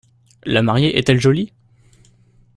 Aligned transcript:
La 0.45 0.63
mariée 0.63 0.97
est-elle 0.97 1.19
jolie? 1.21 1.53